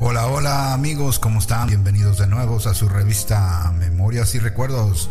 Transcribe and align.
Hola, 0.00 0.28
hola 0.28 0.74
amigos, 0.74 1.18
¿cómo 1.18 1.40
están? 1.40 1.66
Bienvenidos 1.66 2.18
de 2.18 2.28
nuevo 2.28 2.58
a 2.58 2.72
su 2.72 2.88
revista 2.88 3.72
Memorias 3.76 4.32
y 4.36 4.38
Recuerdos. 4.38 5.10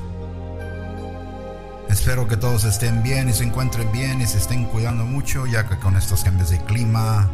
Espero 1.90 2.26
que 2.26 2.38
todos 2.38 2.64
estén 2.64 3.04
bien 3.04 3.28
y 3.28 3.34
se 3.34 3.44
encuentren 3.44 3.92
bien 3.92 4.22
y 4.22 4.28
se 4.28 4.38
estén 4.38 4.64
cuidando 4.64 5.04
mucho, 5.04 5.46
ya 5.46 5.68
que 5.68 5.78
con 5.78 5.98
estos 5.98 6.24
cambios 6.24 6.52
de 6.52 6.64
clima 6.64 7.30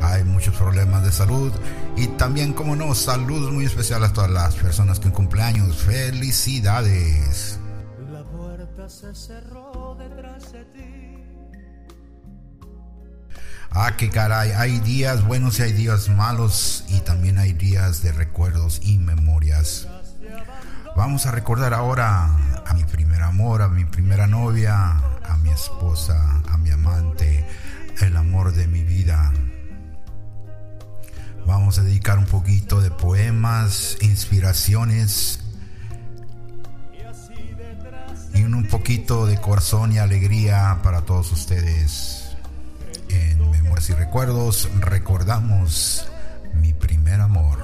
hay 0.00 0.24
muchos 0.24 0.56
problemas 0.56 1.04
de 1.04 1.12
salud. 1.12 1.52
Y 1.96 2.08
también, 2.08 2.52
como 2.52 2.74
no, 2.74 2.92
saludos 2.96 3.52
muy 3.52 3.64
especiales 3.64 4.10
a 4.10 4.12
todas 4.12 4.30
las 4.32 4.56
personas 4.56 4.98
que 4.98 5.12
cumpleaños. 5.12 5.76
¡Felicidades! 5.76 7.60
La 8.10 8.24
puerta 8.24 8.88
se 8.88 9.14
cerró 9.14 9.96
detrás 9.96 10.50
de 10.50 10.64
ti. 10.64 10.87
Ah, 13.70 13.96
qué 13.96 14.08
caray, 14.08 14.52
hay 14.52 14.80
días 14.80 15.24
buenos 15.26 15.58
y 15.58 15.62
hay 15.62 15.72
días 15.72 16.08
malos 16.08 16.84
y 16.88 17.00
también 17.00 17.38
hay 17.38 17.52
días 17.52 18.02
de 18.02 18.12
recuerdos 18.12 18.80
y 18.82 18.98
memorias. 18.98 19.86
Vamos 20.96 21.26
a 21.26 21.30
recordar 21.32 21.74
ahora 21.74 22.30
a 22.66 22.74
mi 22.74 22.84
primer 22.84 23.22
amor, 23.22 23.60
a 23.60 23.68
mi 23.68 23.84
primera 23.84 24.26
novia, 24.26 24.96
a 25.22 25.36
mi 25.42 25.50
esposa, 25.50 26.42
a 26.48 26.56
mi 26.56 26.70
amante, 26.70 27.46
el 28.00 28.16
amor 28.16 28.52
de 28.52 28.66
mi 28.66 28.82
vida. 28.84 29.32
Vamos 31.46 31.78
a 31.78 31.82
dedicar 31.82 32.18
un 32.18 32.26
poquito 32.26 32.80
de 32.80 32.90
poemas, 32.90 33.98
inspiraciones 34.00 35.40
y 38.32 38.42
un 38.42 38.66
poquito 38.66 39.26
de 39.26 39.38
corazón 39.38 39.92
y 39.92 39.98
alegría 39.98 40.80
para 40.82 41.02
todos 41.02 41.30
ustedes. 41.32 42.28
Memorias 43.68 43.90
y 43.90 43.92
Recuerdos 43.92 44.68
recordamos 44.80 46.08
mi 46.54 46.72
primer 46.72 47.20
amor. 47.20 47.58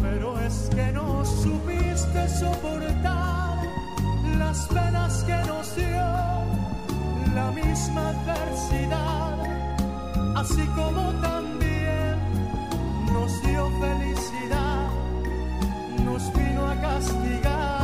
Pero 0.00 0.40
es 0.40 0.70
que 0.74 0.90
no 0.90 1.24
supiste 1.24 2.28
soportar 2.30 3.58
las 4.38 4.66
penas 4.66 5.22
que 5.22 5.36
nos 5.46 5.76
dio 5.76 6.04
la 7.32 7.52
misma 7.54 8.08
adversidad, 8.08 9.38
así 10.34 10.66
como 10.74 11.12
también 11.20 12.18
nos 13.12 13.40
dio 13.44 13.70
felicidad, 13.78 14.90
nos 16.04 16.32
vino 16.34 16.66
a 16.66 16.74
castigar 16.80 17.81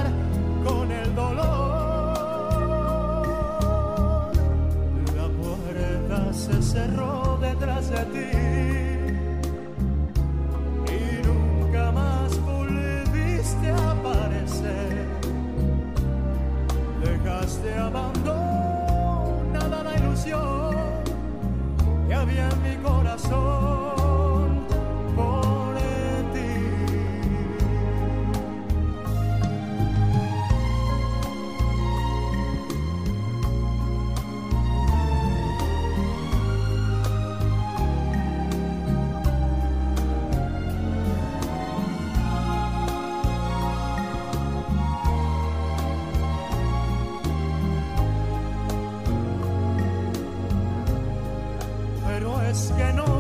cerró 7.89 8.05
detrás 8.05 8.28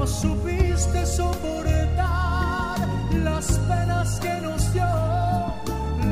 supiste 0.08 1.04
soportar 1.06 2.78
las 3.12 3.46
penas 3.68 4.18
que 4.20 4.40
nos 4.40 4.72
dio 4.72 4.86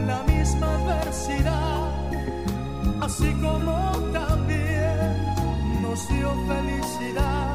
la 0.06 0.22
misma 0.26 0.66
adversidad, 0.74 1.90
así 3.00 3.32
como 3.40 3.92
también 4.12 5.24
nos 5.82 6.08
dio 6.08 6.28
felicidad, 6.46 7.45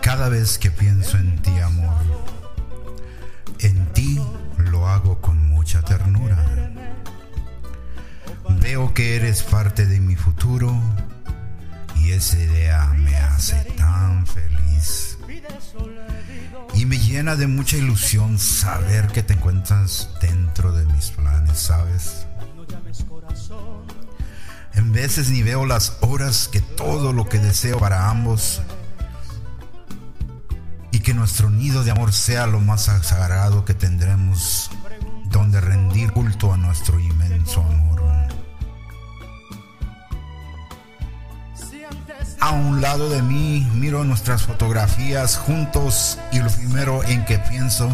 Cada 0.00 0.28
vez 0.28 0.58
que 0.58 0.70
pienso 0.70 1.16
en 1.16 1.40
ti, 1.42 1.58
amor, 1.58 1.94
en 3.60 3.92
ti 3.92 4.20
lo 4.56 4.88
hago 4.88 5.20
con 5.20 5.48
mucha 5.48 5.82
ternura. 5.82 6.36
Veo 8.60 8.94
que 8.94 9.16
eres 9.16 9.42
parte 9.42 9.86
de 9.86 10.00
mi 10.00 10.16
futuro 10.16 10.74
y 11.96 12.12
esa 12.12 12.38
idea 12.38 12.86
me 12.96 13.16
hace 13.16 13.56
tan 13.76 14.26
feliz. 14.26 15.18
Y 16.74 16.86
me 16.86 16.98
llena 16.98 17.36
de 17.36 17.46
mucha 17.46 17.76
ilusión 17.76 18.38
saber 18.38 19.08
que 19.08 19.22
te 19.22 19.34
encuentras 19.34 20.08
dentro 20.20 20.72
de 20.72 20.86
mis 20.86 21.10
planes, 21.10 21.58
¿sabes? 21.58 22.26
En 24.74 24.92
veces 24.92 25.30
ni 25.30 25.42
veo 25.42 25.66
las 25.66 25.98
horas 26.00 26.48
que 26.48 26.60
todo 26.60 27.12
lo 27.12 27.28
que 27.28 27.38
deseo 27.38 27.78
para 27.78 28.08
ambos 28.08 28.62
y 30.90 31.00
que 31.00 31.14
nuestro 31.14 31.50
nido 31.50 31.84
de 31.84 31.90
amor 31.90 32.12
sea 32.12 32.46
lo 32.46 32.60
más 32.60 32.82
sagrado 32.82 33.64
que 33.64 33.74
tendremos 33.74 34.70
donde 35.26 35.60
rendir 35.60 36.12
culto 36.12 36.52
a 36.52 36.56
nuestro 36.56 37.00
inmenso 37.00 37.62
amor. 37.62 38.02
A 42.40 42.50
un 42.50 42.80
lado 42.80 43.08
de 43.08 43.22
mí 43.22 43.66
miro 43.74 44.02
nuestras 44.04 44.42
fotografías 44.42 45.36
juntos 45.36 46.18
y 46.32 46.40
lo 46.40 46.50
primero 46.50 47.04
en 47.04 47.24
que 47.24 47.38
pienso 47.38 47.88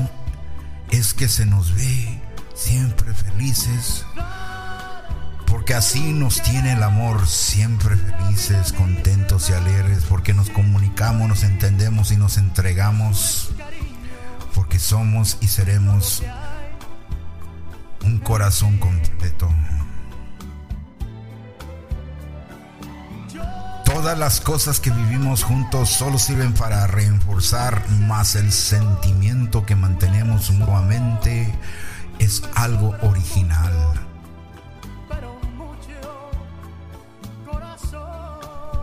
es 0.90 1.12
que 1.12 1.28
se 1.28 1.44
nos 1.44 1.74
ve 1.74 2.20
siempre 2.54 3.12
felices. 3.12 4.06
Porque 5.68 5.76
así 5.80 6.14
nos 6.14 6.40
tiene 6.40 6.72
el 6.72 6.82
amor, 6.82 7.28
siempre 7.28 7.94
felices, 7.94 8.72
contentos 8.72 9.50
y 9.50 9.52
alegres, 9.52 10.02
porque 10.08 10.32
nos 10.32 10.48
comunicamos, 10.48 11.28
nos 11.28 11.42
entendemos 11.42 12.10
y 12.10 12.16
nos 12.16 12.38
entregamos, 12.38 13.50
porque 14.54 14.78
somos 14.78 15.36
y 15.42 15.48
seremos 15.48 16.22
un 18.02 18.18
corazón 18.20 18.78
completo. 18.78 19.46
Todas 23.84 24.18
las 24.18 24.40
cosas 24.40 24.80
que 24.80 24.90
vivimos 24.90 25.42
juntos 25.42 25.90
solo 25.90 26.18
sirven 26.18 26.54
para 26.54 26.86
reforzar 26.86 27.86
más 27.90 28.36
el 28.36 28.52
sentimiento 28.52 29.66
que 29.66 29.76
mantenemos 29.76 30.50
mutuamente. 30.50 31.54
Es 32.18 32.42
algo 32.54 32.96
original. 33.02 34.07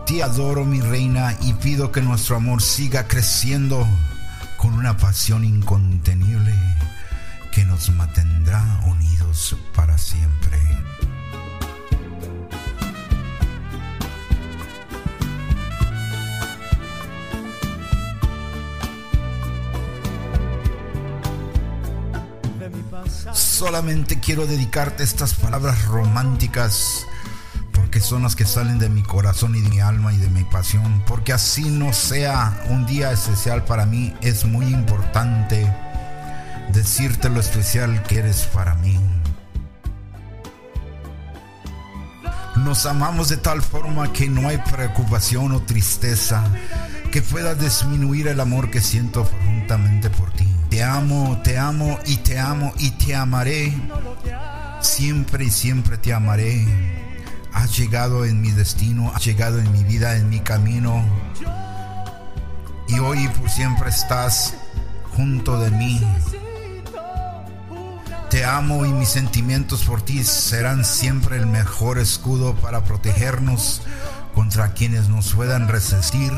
Te 0.06 0.22
adoro 0.22 0.64
mi 0.64 0.80
reina 0.80 1.36
y 1.42 1.52
pido 1.54 1.90
que 1.90 2.00
nuestro 2.00 2.36
amor 2.36 2.62
siga 2.62 3.08
creciendo 3.08 3.84
con 4.56 4.72
una 4.72 4.96
pasión 4.96 5.44
incontenible 5.44 6.54
que 7.50 7.64
nos 7.64 7.90
mantendrá 7.90 8.62
unidos 8.86 9.56
para 9.74 9.98
siempre. 9.98 10.60
Solamente 23.32 24.20
quiero 24.20 24.46
dedicarte 24.46 25.02
estas 25.02 25.34
palabras 25.34 25.84
románticas 25.86 27.04
porque 27.96 28.08
son 28.08 28.24
las 28.24 28.36
que 28.36 28.44
salen 28.44 28.78
de 28.78 28.90
mi 28.90 29.02
corazón 29.02 29.56
y 29.56 29.62
de 29.62 29.70
mi 29.70 29.80
alma 29.80 30.12
y 30.12 30.18
de 30.18 30.28
mi 30.28 30.44
pasión. 30.44 31.02
Porque 31.06 31.32
así 31.32 31.64
no 31.64 31.94
sea 31.94 32.62
un 32.68 32.84
día 32.84 33.10
especial 33.10 33.64
para 33.64 33.86
mí, 33.86 34.12
es 34.20 34.44
muy 34.44 34.66
importante 34.66 35.66
decirte 36.74 37.30
lo 37.30 37.40
especial 37.40 38.02
que 38.02 38.18
eres 38.18 38.42
para 38.52 38.74
mí. 38.74 39.00
Nos 42.56 42.84
amamos 42.84 43.30
de 43.30 43.38
tal 43.38 43.62
forma 43.62 44.12
que 44.12 44.28
no 44.28 44.46
hay 44.46 44.58
preocupación 44.58 45.52
o 45.52 45.62
tristeza 45.62 46.44
que 47.10 47.22
pueda 47.22 47.54
disminuir 47.54 48.28
el 48.28 48.40
amor 48.40 48.70
que 48.70 48.82
siento 48.82 49.24
profundamente 49.24 50.10
por 50.10 50.30
ti. 50.32 50.46
Te 50.68 50.82
amo, 50.82 51.40
te 51.42 51.56
amo 51.56 51.98
y 52.04 52.16
te 52.18 52.38
amo 52.38 52.74
y 52.78 52.90
te 52.90 53.14
amaré. 53.14 53.72
Siempre 54.82 55.46
y 55.46 55.50
siempre 55.50 55.96
te 55.96 56.12
amaré. 56.12 57.05
Has 57.56 57.74
llegado 57.78 58.26
en 58.26 58.42
mi 58.42 58.50
destino, 58.50 59.10
has 59.14 59.24
llegado 59.24 59.58
en 59.58 59.72
mi 59.72 59.82
vida, 59.82 60.14
en 60.16 60.28
mi 60.28 60.40
camino. 60.40 61.02
Y 62.86 62.98
hoy 62.98 63.26
por 63.28 63.48
siempre 63.48 63.88
estás 63.88 64.54
junto 65.16 65.58
de 65.58 65.70
mí. 65.70 66.00
Te 68.28 68.44
amo 68.44 68.84
y 68.84 68.92
mis 68.92 69.08
sentimientos 69.08 69.84
por 69.84 70.02
ti 70.02 70.22
serán 70.22 70.84
siempre 70.84 71.38
el 71.38 71.46
mejor 71.46 71.98
escudo 71.98 72.54
para 72.56 72.84
protegernos 72.84 73.80
contra 74.34 74.74
quienes 74.74 75.08
nos 75.08 75.32
puedan 75.32 75.66
resistir, 75.66 76.32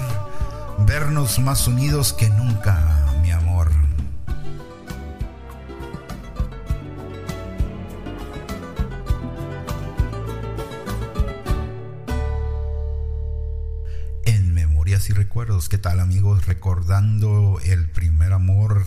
vernos 0.87 1.41
más 1.41 1.67
unidos 1.67 2.13
que 2.13 2.31
nunca, 2.31 2.98
Recuerdos, 15.49 15.71
¿qué 15.71 15.79
tal 15.79 15.99
amigos? 16.01 16.45
Recordando 16.45 17.59
el 17.65 17.89
primer 17.89 18.35
amor 18.35 18.85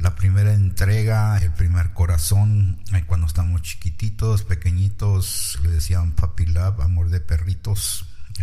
la 0.00 0.16
primera 0.16 0.52
entrega, 0.52 1.38
el 1.38 1.52
primer 1.52 1.92
corazón, 1.92 2.82
eh, 2.92 3.04
cuando 3.06 3.28
estamos 3.28 3.62
chiquititos, 3.62 4.42
pequeñitos, 4.42 5.60
le 5.62 5.70
decían 5.70 6.10
papi 6.10 6.46
love, 6.46 6.80
amor 6.80 7.08
de 7.08 7.20
perritos, 7.20 8.04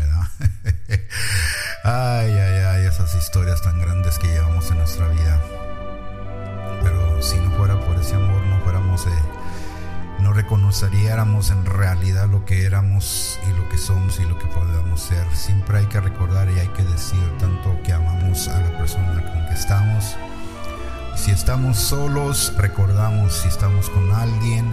ay, 1.83 2.31
ay, 2.31 2.63
ay, 2.63 2.85
esas 2.85 3.13
historias 3.15 3.61
tan 3.61 3.77
grandes 3.77 4.17
que 4.19 4.27
llevamos 4.27 4.71
en 4.71 4.77
nuestra 4.77 5.09
vida. 5.09 5.41
Pero 6.81 7.21
si 7.21 7.35
no 7.39 7.51
fuera 7.57 7.77
por 7.77 7.97
ese 7.97 8.15
amor, 8.15 8.41
no 8.45 8.61
fuéramos, 8.61 9.05
eh, 9.05 9.09
no 10.21 10.33
reconoceríamos 10.33 11.51
en 11.51 11.65
realidad 11.65 12.27
lo 12.27 12.45
que 12.45 12.65
éramos 12.65 13.39
y 13.47 13.57
lo 13.57 13.67
que 13.69 13.77
somos 13.77 14.19
y 14.19 14.25
lo 14.25 14.37
que 14.37 14.47
podemos 14.47 15.01
ser. 15.01 15.25
Siempre 15.33 15.79
hay 15.79 15.85
que 15.87 15.99
recordar 15.99 16.49
y 16.49 16.59
hay 16.59 16.67
que 16.69 16.83
decir 16.83 17.37
tanto 17.39 17.77
que 17.83 17.93
amamos 17.93 18.47
a 18.47 18.59
la 18.59 18.77
persona 18.77 19.23
con 19.31 19.45
que 19.47 19.53
estamos 19.53 20.15
si 21.19 21.31
estamos 21.31 21.77
solos, 21.77 22.53
recordamos. 22.57 23.33
Si 23.33 23.49
estamos 23.49 23.89
con 23.89 24.09
alguien, 24.13 24.65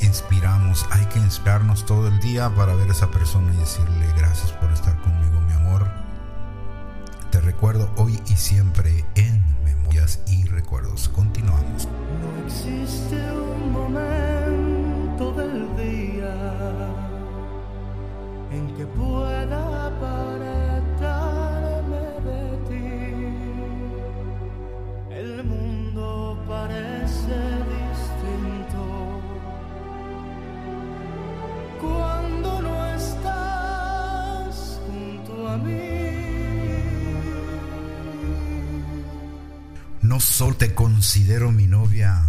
inspiramos. 0.00 0.86
Hay 0.90 1.04
que 1.06 1.18
inspirarnos 1.18 1.84
todo 1.84 2.06
el 2.06 2.20
día 2.20 2.48
para 2.54 2.74
ver 2.74 2.88
a 2.88 2.92
esa 2.92 3.10
persona 3.10 3.52
y 3.52 3.56
decirle 3.56 4.06
gracias 4.16 4.52
por 4.52 4.70
estar 4.70 4.96
conmigo, 5.02 5.40
mi 5.40 5.52
amor. 5.52 5.90
Te 7.32 7.40
recuerdo 7.40 7.90
hoy 7.96 8.22
y 8.28 8.36
siempre 8.36 9.04
en 9.16 9.44
Memorias 9.64 10.20
y 10.28 10.44
Recuerdos. 10.44 11.08
Continuamos. 11.08 11.39
Considero 41.00 41.50
mi 41.50 41.66
novia, 41.66 42.26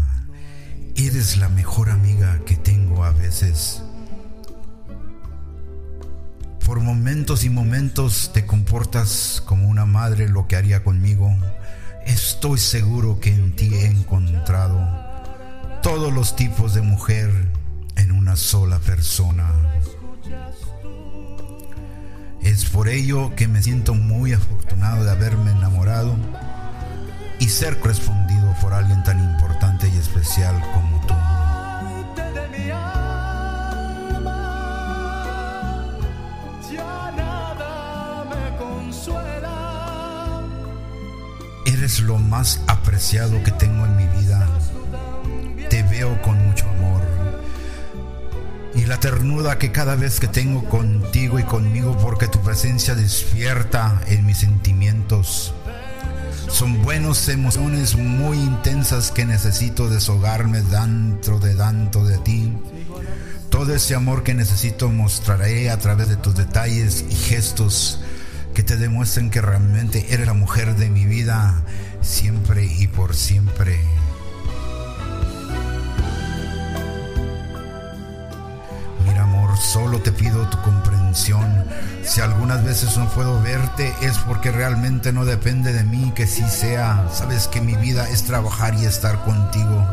eres 0.96 1.36
la 1.36 1.50
mejor 1.50 1.90
amiga 1.90 2.40
que 2.46 2.56
tengo 2.56 3.04
a 3.04 3.12
veces. 3.12 3.84
Por 6.66 6.80
momentos 6.80 7.44
y 7.44 7.50
momentos 7.50 8.32
te 8.34 8.46
comportas 8.46 9.44
como 9.46 9.68
una 9.68 9.86
madre 9.86 10.30
lo 10.30 10.48
que 10.48 10.56
haría 10.56 10.86
conmigo. 10.86 11.36
Estoy 12.06 12.60
seguro 12.60 13.20
que 13.20 13.36
en 13.36 13.58
ti 13.58 13.74
he 13.74 13.88
encontrado 13.88 14.80
todos 15.84 16.14
los 16.14 16.38
tipos 16.38 16.74
de 16.74 16.82
mujer 16.82 17.30
en 17.98 18.14
una 18.14 18.38
sola 18.38 18.80
persona. 18.80 19.52
Es 22.42 22.64
por 22.64 22.88
ello 22.88 23.36
que 23.36 23.50
me 23.50 23.62
siento 23.62 23.96
muy 23.96 24.32
afortunado 24.32 25.04
de 25.04 25.12
haberme 25.12 25.52
enamorado 25.52 26.16
y 27.42 27.50
ser 27.50 27.80
correspondido 27.80 28.31
por 28.60 28.74
alguien 28.74 29.04
tan 29.04 29.20
importante 29.20 29.88
y 29.88 29.98
especial 29.98 30.60
como 30.74 31.00
tú. 31.06 31.14
Eres 41.66 42.00
lo 42.02 42.18
más 42.18 42.62
apreciado 42.68 43.42
que 43.44 43.52
tengo 43.52 43.86
en 43.86 43.96
mi 43.96 44.08
vida. 44.08 44.48
Te 45.70 45.84
veo 45.84 46.22
con 46.22 46.38
mucho 46.46 46.68
amor. 46.70 47.02
Y 48.76 48.86
la 48.86 49.00
ternura 49.00 49.58
que 49.58 49.72
cada 49.72 49.96
vez 49.96 50.20
que 50.20 50.28
tengo 50.28 50.64
contigo 50.70 51.40
y 51.40 51.44
conmigo 51.44 51.98
porque 51.98 52.28
tu 52.28 52.40
presencia 52.42 52.96
despierta 52.96 54.02
en 54.08 54.26
mis 54.26 54.38
sentimientos. 54.38 55.54
Son 56.52 56.84
buenas 56.84 57.28
emociones 57.30 57.96
muy 57.96 58.38
intensas 58.38 59.12
que 59.12 59.26
necesito 59.26 59.90
deshogarme 59.90 60.62
dentro 60.62 61.40
de 61.40 61.56
tanto 61.56 62.06
de 62.06 62.18
ti. 62.20 62.54
Todo 63.50 63.74
ese 63.74 63.96
amor 63.96 64.24
que 64.24 64.34
necesito 64.34 64.90
mostraré 64.90 65.72
a 65.72 65.80
través 65.80 66.10
de 66.10 66.18
tus 66.18 66.36
detalles 66.36 67.06
y 67.10 67.16
gestos 67.16 68.02
que 68.54 68.64
te 68.64 68.76
demuestren 68.76 69.30
que 69.30 69.42
realmente 69.42 70.14
eres 70.14 70.28
la 70.28 70.34
mujer 70.34 70.76
de 70.76 70.90
mi 70.90 71.06
vida 71.06 71.64
siempre 72.02 72.66
y 72.66 72.88
por 72.88 73.16
siempre. 73.16 73.80
Solo 79.72 80.02
te 80.02 80.12
pido 80.12 80.50
tu 80.50 80.62
comprensión. 80.64 81.64
Si 82.04 82.20
algunas 82.20 82.62
veces 82.66 82.98
no 82.98 83.08
puedo 83.08 83.42
verte 83.42 83.94
es 84.02 84.18
porque 84.18 84.52
realmente 84.52 85.14
no 85.14 85.24
depende 85.24 85.72
de 85.72 85.86
mí 85.86 86.12
que 86.14 86.28
sí 86.28 86.44
sea. 86.50 87.08
Sabes 87.14 87.48
que 87.48 87.62
mi 87.62 87.76
vida 87.76 88.10
es 88.10 88.24
trabajar 88.24 88.76
y 88.76 88.84
estar 88.84 89.24
contigo. 89.24 89.88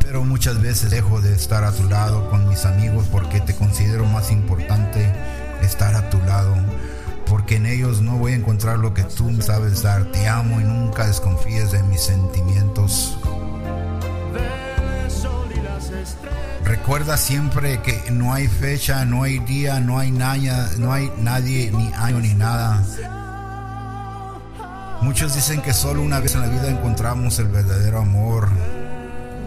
Pero 0.00 0.24
muchas 0.24 0.60
veces 0.60 0.90
dejo 0.90 1.20
de 1.20 1.34
estar 1.34 1.62
a 1.62 1.70
tu 1.70 1.88
lado 1.88 2.28
con 2.30 2.48
mis 2.48 2.64
amigos 2.64 3.06
porque 3.12 3.40
te 3.40 3.54
considero 3.54 4.06
más 4.06 4.32
importante 4.32 5.12
estar 5.62 5.94
a 5.94 6.10
tu 6.10 6.18
lado. 6.22 6.56
Porque 7.26 7.56
en 7.56 7.66
ellos 7.66 8.00
no 8.00 8.18
voy 8.18 8.32
a 8.32 8.36
encontrar 8.36 8.80
lo 8.80 8.92
que 8.92 9.04
tú 9.04 9.40
sabes 9.40 9.84
dar. 9.84 10.06
Te 10.06 10.26
amo 10.26 10.60
y 10.60 10.64
nunca 10.64 11.06
desconfíes 11.06 11.70
de 11.70 11.80
mis 11.84 12.00
sentimientos. 12.00 13.16
Recuerda 16.82 17.16
siempre 17.16 17.80
que 17.80 18.10
no 18.10 18.34
hay 18.34 18.48
fecha, 18.48 19.04
no 19.04 19.22
hay 19.22 19.38
día, 19.38 19.78
no 19.78 20.00
hay 20.00 20.10
nada, 20.10 20.68
no 20.78 20.92
hay 20.92 21.12
nadie, 21.16 21.70
ni 21.70 21.92
año, 21.94 22.18
ni 22.18 22.34
nada. 22.34 22.84
Muchos 25.00 25.32
dicen 25.32 25.62
que 25.62 25.72
solo 25.74 26.02
una 26.02 26.18
vez 26.18 26.34
en 26.34 26.40
la 26.40 26.48
vida 26.48 26.68
encontramos 26.68 27.38
el 27.38 27.46
verdadero 27.46 28.00
amor. 28.00 28.48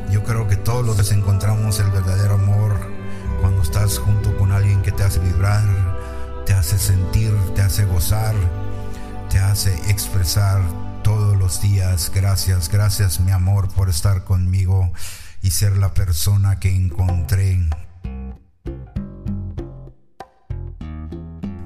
Yo 0.09 0.23
creo 0.23 0.47
que 0.47 0.55
todos 0.55 0.85
los 0.85 0.95
días 0.95 1.11
encontramos 1.11 1.77
el 1.81 1.91
verdadero 1.91 2.35
amor 2.35 2.79
cuando 3.41 3.63
estás 3.63 3.99
junto 3.99 4.35
con 4.37 4.53
alguien 4.53 4.81
que 4.81 4.93
te 4.93 5.03
hace 5.03 5.19
vibrar, 5.19 5.65
te 6.45 6.53
hace 6.53 6.77
sentir, 6.77 7.35
te 7.53 7.63
hace 7.63 7.83
gozar, 7.83 8.33
te 9.29 9.39
hace 9.39 9.75
expresar 9.91 10.61
todos 11.03 11.37
los 11.37 11.61
días. 11.61 12.09
Gracias, 12.15 12.69
gracias 12.69 13.19
mi 13.19 13.33
amor 13.33 13.67
por 13.67 13.89
estar 13.89 14.23
conmigo 14.23 14.89
y 15.45 15.51
ser 15.51 15.77
la 15.77 15.93
persona 15.93 16.59
que 16.59 16.75
encontré. 16.75 17.69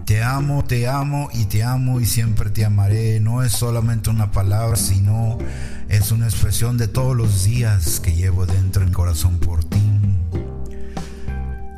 Te 0.06 0.22
amo, 0.22 0.66
te 0.66 0.90
amo 0.90 1.30
y 1.34 1.46
te 1.46 1.64
amo 1.64 2.02
y 2.02 2.06
siempre 2.06 2.50
te 2.50 2.66
amaré. 2.66 3.22
No 3.22 3.42
es 3.42 3.54
solamente 3.54 4.10
una 4.10 4.32
palabra, 4.32 4.76
sino 4.76 5.38
es 5.88 6.12
una 6.12 6.26
expresión 6.26 6.78
de 6.78 6.90
todos 6.90 7.16
los 7.16 7.46
días 7.46 8.02
que 8.02 8.14
llevo 8.14 8.46
dentro 8.46 8.84
del 8.84 8.92
corazón 8.92 9.40
por 9.40 9.64
ti. 9.64 9.82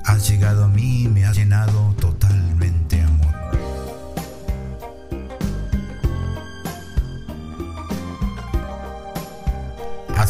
Has 0.03 0.27
llegado 0.27 0.63
a 0.63 0.67
mí, 0.70 1.08
me 1.08 1.25
has 1.25 1.38
llenado 1.38 1.81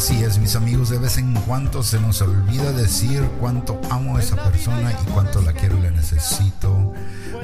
Así 0.02 0.24
es, 0.24 0.38
mis 0.38 0.56
amigos, 0.56 0.90
de 0.90 0.98
vez 0.98 1.16
en 1.18 1.32
cuando 1.32 1.84
se 1.84 2.00
nos 2.00 2.20
olvida 2.22 2.72
decir 2.72 3.22
cuánto 3.38 3.80
amo 3.88 4.16
a 4.16 4.20
esa 4.20 4.34
persona 4.34 4.90
y 4.90 5.10
cuánto 5.12 5.40
la 5.42 5.52
quiero 5.52 5.78
y 5.78 5.82
la 5.82 5.92
necesito. 5.92 6.92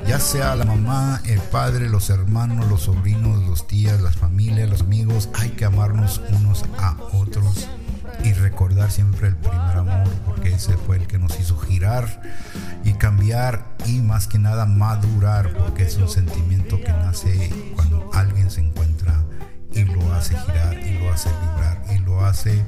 Ya 0.08 0.18
sea 0.18 0.56
la 0.56 0.64
mamá, 0.64 1.22
el 1.24 1.38
padre, 1.38 1.88
los 1.88 2.10
hermanos, 2.10 2.68
los 2.68 2.80
sobrinos, 2.82 3.44
los 3.44 3.68
tías, 3.68 4.00
las 4.00 4.16
familias, 4.16 4.68
los 4.68 4.80
amigos, 4.80 5.28
hay 5.34 5.50
que 5.50 5.66
amarnos 5.66 6.20
unos 6.30 6.64
a 6.78 6.96
otros 7.12 7.68
y 8.24 8.32
recordar 8.32 8.90
siempre 8.90 9.28
el 9.28 9.36
primer 9.36 9.76
amor, 9.76 10.08
porque 10.26 10.52
ese 10.52 10.76
fue 10.76 10.96
el 10.96 11.06
que 11.06 11.20
nos 11.20 11.38
hizo 11.38 11.56
girar 11.58 12.22
y 12.82 12.94
cambiar 12.94 13.76
y 13.86 14.00
más 14.00 14.26
que 14.26 14.40
nada 14.40 14.66
madurar, 14.66 15.52
porque 15.56 15.84
es 15.84 15.96
un 15.96 16.08
sentimiento 16.08 16.80
que 16.80 16.90
nace 16.90 17.52
cuando 17.76 18.10
alguien 18.14 18.50
se 18.50 18.62
encuentra 18.62 18.97
y 19.78 19.84
lo 19.84 20.12
hace 20.12 20.36
girar 20.36 20.76
y 20.76 20.98
lo 20.98 21.12
hace 21.12 21.30
vibrar 21.30 21.84
y 21.94 21.98
lo 21.98 22.24
hace 22.26 22.64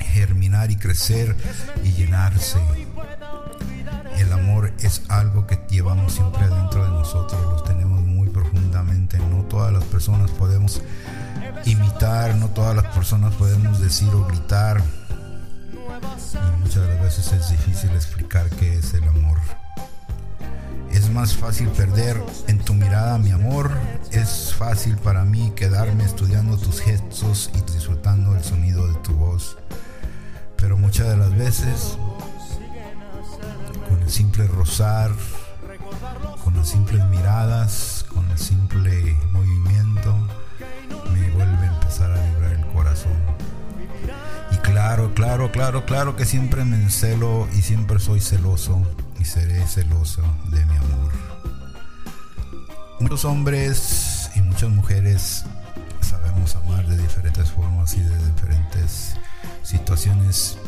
germinar 0.00 0.70
y 0.70 0.76
crecer 0.76 1.36
y 1.84 1.92
llenarse. 1.92 2.58
El 4.16 4.32
amor 4.32 4.72
es 4.78 5.02
algo 5.08 5.46
que 5.46 5.60
llevamos 5.68 6.14
siempre 6.14 6.44
adentro 6.44 6.84
de 6.84 6.90
nosotros, 6.90 7.40
lo 7.42 7.62
tenemos 7.62 8.00
muy 8.00 8.28
profundamente. 8.28 9.18
No 9.18 9.42
todas 9.44 9.70
las 9.72 9.84
personas 9.84 10.30
podemos 10.30 10.80
imitar, 11.66 12.36
no 12.36 12.48
todas 12.48 12.74
las 12.74 12.86
personas 12.94 13.34
podemos 13.34 13.78
decir 13.78 14.08
o 14.14 14.24
gritar. 14.26 14.82
Y 16.34 16.60
muchas 16.60 16.82
de 16.82 16.88
las 16.88 17.02
veces 17.02 17.32
es 17.32 17.50
difícil 17.50 17.90
explicar 17.90 18.48
qué 18.48 18.78
es 18.78 18.94
el 18.94 19.04
amor. 19.04 19.38
Más 21.12 21.36
fácil 21.36 21.68
perder 21.68 22.22
en 22.48 22.58
tu 22.58 22.72
mirada 22.72 23.18
mi 23.18 23.32
amor. 23.32 23.70
Es 24.12 24.54
fácil 24.54 24.96
para 24.96 25.24
mí 25.24 25.52
quedarme 25.54 26.04
estudiando 26.04 26.56
tus 26.56 26.80
gestos 26.80 27.50
y 27.54 27.60
disfrutando 27.72 28.34
el 28.34 28.42
sonido 28.42 28.88
de 28.88 28.94
tu 29.00 29.12
voz. 29.12 29.58
Pero 30.56 30.78
muchas 30.78 31.08
de 31.08 31.18
las 31.18 31.36
veces, 31.36 31.98
con 33.88 34.00
el 34.00 34.10
simple 34.10 34.46
rozar, 34.46 35.10
con 36.42 36.56
las 36.56 36.68
simples 36.68 37.04
miradas, 37.06 38.06
con 38.08 38.28
el 38.30 38.38
simple 38.38 39.14
movimiento, 39.32 40.16
me 41.12 41.30
vuelve 41.32 41.66
a 41.66 41.74
empezar 41.74 42.10
a 42.10 42.24
vibrar 42.24 42.52
el 42.52 42.66
corazón. 42.68 43.20
Y 44.50 44.56
claro, 44.56 45.12
claro, 45.14 45.52
claro, 45.52 45.84
claro 45.84 46.16
que 46.16 46.24
siempre 46.24 46.64
me 46.64 46.76
encelo 46.76 47.48
y 47.52 47.60
siempre 47.60 48.00
soy 48.00 48.20
celoso 48.20 48.82
y 49.22 49.24
seré 49.24 49.64
celoso 49.68 50.20
de 50.50 50.66
mi 50.66 50.76
amor. 50.76 51.12
Muchos 52.98 53.24
hombres 53.24 54.30
y 54.34 54.40
muchas 54.40 54.68
mujeres 54.70 55.44
sabemos 56.00 56.56
amar 56.56 56.84
de 56.88 56.96
diferentes 56.96 57.48
formas 57.48 57.94
y 57.94 58.00
de 58.00 58.16
diferentes 58.32 59.14
situaciones. 59.62 60.58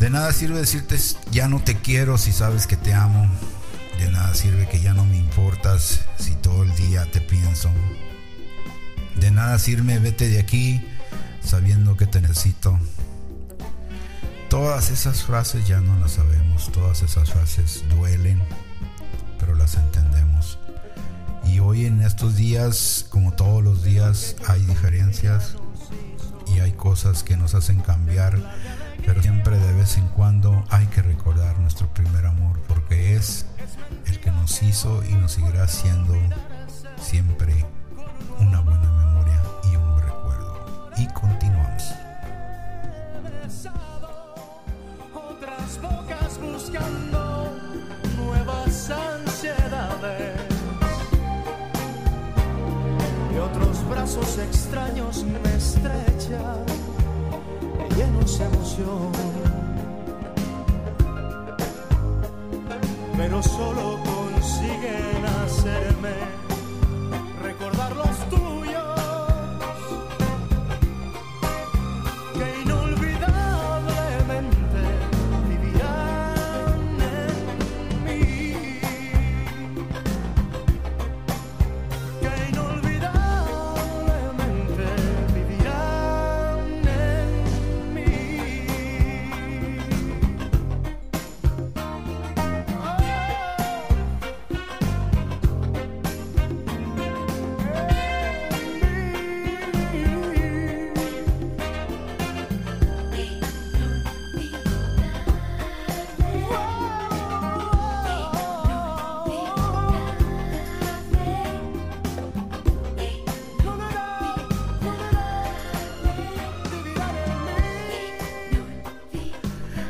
De 0.00 0.10
nada 0.10 0.32
sirve 0.32 0.58
decirte 0.58 0.96
ya 1.30 1.48
no 1.48 1.60
te 1.60 1.76
quiero 1.76 2.18
si 2.18 2.32
sabes 2.32 2.66
que 2.66 2.76
te 2.76 2.92
amo. 2.92 3.30
De 4.00 4.10
nada 4.10 4.34
sirve 4.34 4.68
que 4.68 4.80
ya 4.80 4.92
no 4.92 5.04
me 5.04 5.16
importas 5.16 6.00
si 6.18 6.34
todo 6.34 6.64
el 6.64 6.74
día 6.74 7.08
te 7.12 7.20
pienso. 7.20 7.70
De 9.14 9.30
nada 9.30 9.60
sirve 9.60 10.00
vete 10.00 10.28
de 10.28 10.40
aquí 10.40 10.84
sabiendo 11.40 11.96
que 11.96 12.08
te 12.08 12.20
necesito. 12.20 12.76
Todas 14.48 14.90
esas 14.90 15.24
frases 15.24 15.66
ya 15.68 15.80
no 15.82 15.98
las 16.00 16.12
sabemos, 16.12 16.72
todas 16.72 17.02
esas 17.02 17.30
frases 17.30 17.84
duelen, 17.90 18.42
pero 19.38 19.54
las 19.54 19.74
entendemos. 19.74 20.58
Y 21.44 21.60
hoy 21.60 21.84
en 21.84 22.00
estos 22.00 22.36
días, 22.36 23.04
como 23.10 23.32
todos 23.32 23.62
los 23.62 23.84
días, 23.84 24.36
hay 24.46 24.62
diferencias 24.64 25.56
y 26.46 26.60
hay 26.60 26.72
cosas 26.72 27.22
que 27.24 27.36
nos 27.36 27.54
hacen 27.54 27.80
cambiar, 27.80 28.38
pero 29.04 29.20
siempre 29.20 29.58
de 29.58 29.74
vez 29.74 29.98
en 29.98 30.08
cuando 30.08 30.64
hay 30.70 30.86
que 30.86 31.02
recordar 31.02 31.58
nuestro 31.58 31.92
primer 31.92 32.24
amor, 32.24 32.58
porque 32.68 33.16
es 33.16 33.44
el 34.06 34.18
que 34.18 34.30
nos 34.30 34.62
hizo 34.62 35.04
y 35.04 35.12
nos 35.12 35.32
seguirá 35.32 35.68
siendo 35.68 36.14
siempre 36.98 37.66
una 38.40 38.60
buena 38.60 38.90
memoria 38.92 39.42
y 39.70 39.76
un 39.76 40.00
recuerdo. 40.00 40.90
Brazos 54.08 54.38
extraños 54.38 55.22
me 55.24 55.54
estrechan, 55.54 56.64
llenos 57.94 58.38
de 58.38 58.44
emoción. 58.46 59.12
Pero 63.18 63.42
solo 63.42 63.98
consiguen 64.04 65.26
hacerme 65.44 66.47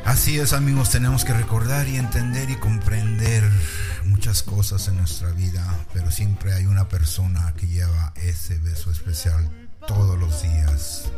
Así 0.08 0.38
es 0.38 0.54
amigos, 0.54 0.88
tenemos 0.88 1.22
que 1.26 1.34
recordar 1.34 1.86
y 1.86 1.96
entender 1.96 2.48
y 2.48 2.56
comprender 2.56 3.44
muchas 4.06 4.42
cosas 4.42 4.88
en 4.88 4.96
nuestra 4.96 5.32
vida, 5.32 5.62
pero 5.92 6.10
siempre 6.10 6.54
hay 6.54 6.64
una 6.64 6.88
persona 6.88 7.52
que 7.58 7.66
lleva 7.66 8.14
ese 8.16 8.58
beso 8.58 8.90
especial 8.90 9.50
todos 9.86 10.18
los 10.18 10.42
días. 10.42 11.10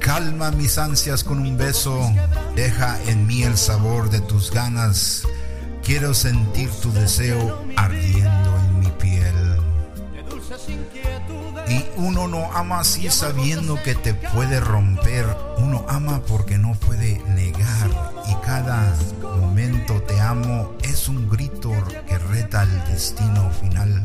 Calma 0.00 0.50
mis 0.50 0.76
ansias 0.76 1.22
con 1.22 1.38
un 1.38 1.56
beso, 1.56 2.12
deja 2.56 3.00
en 3.04 3.28
mí 3.28 3.44
el 3.44 3.56
sabor 3.56 4.10
de 4.10 4.20
tus 4.20 4.50
ganas, 4.50 5.22
quiero 5.84 6.14
sentir 6.14 6.68
tu 6.82 6.92
deseo 6.92 7.64
ardiendo 7.76 8.58
en 8.58 8.80
mi 8.80 8.90
piel. 8.90 9.56
Y 11.68 11.84
uno 11.96 12.28
no 12.28 12.52
ama 12.52 12.80
así 12.80 13.10
sabiendo 13.10 13.82
que 13.82 13.94
te 13.94 14.14
puede 14.14 14.60
romper. 14.60 15.26
Uno 15.58 15.84
ama 15.88 16.22
porque 16.26 16.58
no 16.58 16.74
puede 16.74 17.18
negar. 17.28 17.90
Y 18.28 18.34
cada 18.46 18.94
momento 19.40 20.00
te 20.02 20.20
amo 20.20 20.74
es 20.82 21.08
un 21.08 21.28
grito 21.28 21.72
que 22.06 22.18
reta 22.18 22.62
el 22.62 22.84
destino 22.84 23.50
final. 23.50 24.04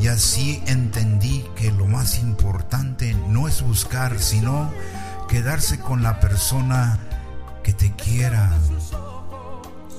Y 0.00 0.08
así 0.08 0.62
entendí 0.66 1.44
que 1.56 1.72
lo 1.72 1.86
más 1.86 2.18
importante 2.18 3.14
no 3.28 3.48
es 3.48 3.62
buscar, 3.62 4.18
sino 4.18 4.70
quedarse 5.28 5.80
con 5.80 6.02
la 6.02 6.20
persona 6.20 6.98
que 7.62 7.72
te 7.72 7.92
quiera, 7.92 8.52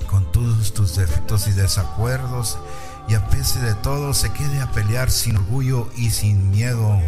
con 0.08 0.32
todos 0.32 0.74
tus 0.74 0.96
defectos 0.96 1.48
y 1.48 1.52
desacuerdos, 1.52 2.58
y 3.08 3.16
a 3.16 3.26
pesar 3.28 3.64
de 3.64 3.74
todo 3.76 4.14
se 4.14 4.32
quede 4.32 4.62
a 4.62 4.72
pelear 4.72 5.10
sin 5.10 5.38
orgullo 5.38 5.90
y 5.96 6.10
sin 6.10 6.52
miedo. 6.52 7.00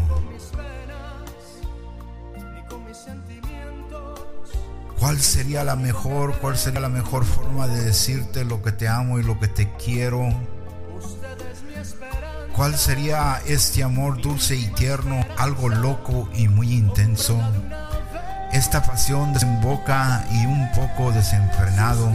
¿Cuál 4.99 5.19
sería 5.19 5.63
la 5.63 5.75
mejor, 5.75 6.37
cuál 6.39 6.57
sería 6.57 6.81
la 6.81 6.89
mejor 6.89 7.23
forma 7.23 7.67
de 7.67 7.85
decirte 7.85 8.43
lo 8.43 8.61
que 8.61 8.71
te 8.71 8.87
amo 8.87 9.17
y 9.19 9.23
lo 9.23 9.39
que 9.39 9.47
te 9.47 9.71
quiero? 9.77 10.29
¿Cuál 12.55 12.77
sería 12.77 13.41
este 13.47 13.83
amor 13.83 14.21
dulce 14.21 14.55
y 14.55 14.67
tierno, 14.67 15.25
algo 15.37 15.69
loco 15.69 16.29
y 16.33 16.49
muy 16.49 16.73
intenso? 16.73 17.41
Esta 18.51 18.83
pasión 18.83 19.31
desemboca 19.31 20.25
y 20.31 20.45
un 20.45 20.69
poco 20.73 21.11
desenfrenado. 21.13 22.11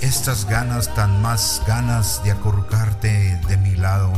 Estas 0.00 0.46
ganas 0.46 0.94
tan 0.94 1.20
más 1.20 1.62
ganas 1.66 2.24
de 2.24 2.30
acurrucarte 2.30 3.38
de 3.48 3.56
mi 3.58 3.76
lado. 3.76 4.12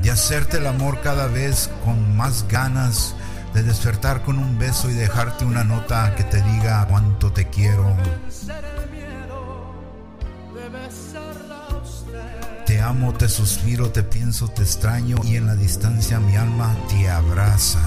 De 0.00 0.10
hacerte 0.10 0.56
el 0.56 0.66
amor 0.66 1.00
cada 1.02 1.26
vez 1.26 1.70
con 1.84 2.16
más 2.16 2.46
ganas. 2.48 3.14
De 3.52 3.62
despertar 3.62 4.22
con 4.22 4.38
un 4.38 4.58
beso 4.58 4.90
y 4.90 4.94
dejarte 4.94 5.44
una 5.44 5.64
nota 5.64 6.14
que 6.14 6.24
te 6.24 6.42
diga 6.42 6.86
cuánto 6.88 7.32
te 7.32 7.48
quiero. 7.48 7.96
Te 12.66 12.80
amo, 12.80 13.12
te 13.12 13.28
suspiro, 13.28 13.90
te 13.90 14.02
pienso, 14.02 14.48
te 14.48 14.62
extraño 14.62 15.18
y 15.22 15.36
en 15.36 15.46
la 15.46 15.54
distancia 15.54 16.18
mi 16.18 16.36
alma 16.36 16.74
te 16.88 17.08
abraza. 17.08 17.80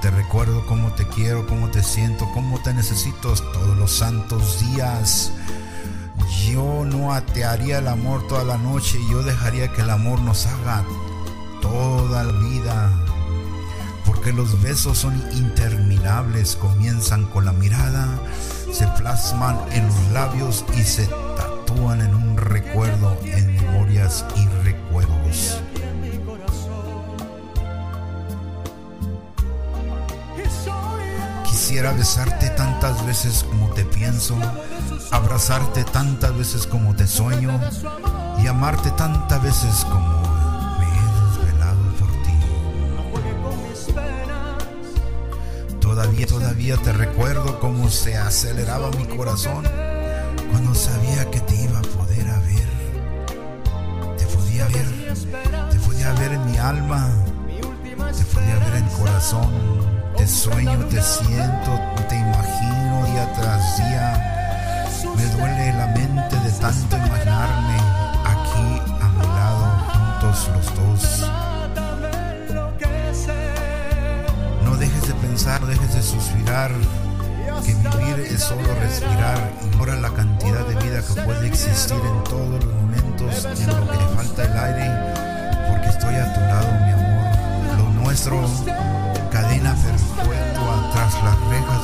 Te 0.00 0.12
recuerdo, 0.12 0.64
como 0.66 0.92
te 0.92 1.06
quiero, 1.08 1.44
como 1.46 1.70
te 1.70 1.82
siento, 1.82 2.28
como 2.32 2.60
te 2.60 2.72
necesito 2.72 3.34
todos 3.34 3.76
los 3.76 3.90
santos 3.90 4.60
días. 4.60 5.32
Yo 6.46 6.84
no 6.84 7.12
atearía 7.12 7.78
el 7.78 7.88
amor 7.88 8.24
toda 8.28 8.44
la 8.44 8.58
noche, 8.58 8.98
yo 9.10 9.24
dejaría 9.24 9.72
que 9.72 9.82
el 9.82 9.90
amor 9.90 10.20
nos 10.20 10.46
haga 10.46 10.84
toda 11.60 12.22
la 12.22 12.32
vida. 12.32 12.92
Porque 14.06 14.32
los 14.32 14.62
besos 14.62 14.98
son 14.98 15.20
interminables, 15.32 16.54
comienzan 16.54 17.26
con 17.26 17.44
la 17.44 17.52
mirada, 17.52 18.06
se 18.72 18.86
plasman 18.86 19.58
en 19.72 19.86
los 19.86 20.12
labios 20.12 20.64
y 20.76 20.82
se 20.84 21.08
tatúan 21.36 22.02
en 22.02 22.14
un 22.14 22.36
recuerdo, 22.36 23.18
en 23.24 23.56
memorias 23.56 24.24
y 24.36 24.46
recuerdos. 24.64 25.60
Quisiera 31.68 31.92
besarte 31.92 32.48
tantas 32.48 33.04
veces 33.04 33.44
como 33.44 33.68
te 33.74 33.84
pienso, 33.84 34.38
abrazarte 35.10 35.84
tantas 35.84 36.34
veces 36.34 36.66
como 36.66 36.96
te 36.96 37.06
sueño 37.06 37.60
y 38.42 38.46
amarte 38.46 38.90
tantas 38.92 39.42
veces 39.42 39.84
como 39.84 40.18
me 40.78 40.86
he 40.86 41.02
desvelado 41.26 41.92
por 41.98 42.08
ti. 42.22 42.32
Todavía, 45.78 46.26
todavía 46.26 46.78
te 46.78 46.94
recuerdo 46.94 47.60
cómo 47.60 47.90
se 47.90 48.16
aceleraba 48.16 48.90
mi 48.92 49.04
corazón 49.04 49.68
cuando 50.50 50.74
sabía 50.74 51.30
que 51.30 51.40
te 51.40 51.54
iba 51.54 51.80
a 51.80 51.82
poder 51.82 52.24
ver. 52.24 54.16
Te 54.16 54.24
podía 54.24 54.66
ver, 54.68 54.86
te 55.70 55.78
podía 55.80 56.14
ver 56.14 56.32
en 56.32 56.50
mi 56.50 56.56
alma, 56.56 57.10
te 58.16 58.24
podía 58.24 58.54
ver 58.54 58.76
en 58.76 58.84
el 58.84 58.90
corazón 58.92 59.97
sueño, 60.28 60.78
te 60.86 61.00
siento, 61.02 61.80
te 62.08 62.16
imagino 62.16 63.06
día 63.06 63.32
tras 63.34 63.76
día. 63.78 65.04
Me 65.16 65.24
duele 65.24 65.72
la 65.72 65.86
mente 65.88 66.36
de 66.40 66.50
tanto 66.60 66.96
imaginarme 66.96 67.76
aquí 68.24 68.82
a 69.00 69.08
mi 69.08 69.26
lado, 69.26 70.20
juntos 70.20 70.50
los 70.54 70.74
dos. 70.74 71.30
No 74.64 74.76
dejes 74.76 75.08
de 75.08 75.14
pensar, 75.14 75.60
no 75.60 75.66
dejes 75.66 75.94
de 75.94 76.02
suspirar, 76.02 76.70
que 77.64 77.74
vivir 77.74 78.20
es 78.20 78.42
solo 78.42 78.74
respirar. 78.80 79.52
Ignora 79.72 79.96
la 79.96 80.10
cantidad 80.10 80.66
de 80.66 80.74
vida 80.76 81.02
que 81.02 81.22
puede 81.22 81.46
existir 81.46 81.96
en 81.96 82.24
todos 82.24 82.64
los 82.64 82.74
momentos 82.74 83.44
en 83.44 83.66
lo 83.66 83.90
que 83.90 83.96
le 83.96 84.08
falta 84.14 84.44
el 84.44 84.58
aire, 84.58 85.70
porque 85.70 85.88
estoy 85.88 86.14
a 86.16 86.34
tu 86.34 86.40
lado, 86.40 86.68
mi 86.84 86.92
amor. 86.92 87.08
Lo 87.78 88.02
nuestro 88.02 88.42
cadena 89.30 89.74
rejas 89.76 90.07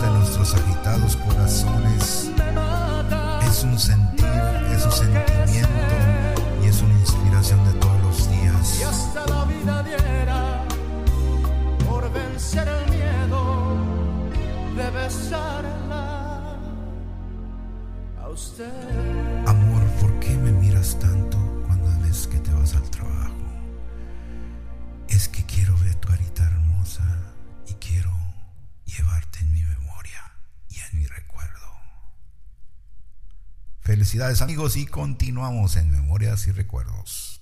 de 0.04 0.10
nuestros 0.10 0.54
agitados 0.54 1.16
corazones. 1.16 2.30
Es 3.48 3.64
un 3.64 3.78
sentir, 3.78 4.26
es 4.74 4.84
un 4.84 4.92
sentimiento 4.92 5.73
Amigos 34.22 34.76
y 34.76 34.86
continuamos 34.86 35.76
en 35.76 35.90
Memorias 35.90 36.46
y 36.46 36.52
Recuerdos. 36.52 37.33